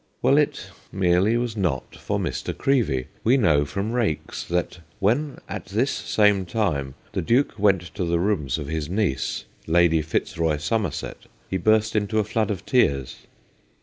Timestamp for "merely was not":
0.91-1.95